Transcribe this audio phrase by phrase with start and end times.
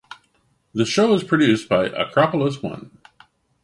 [0.73, 2.97] The show is produced by Acropolis One.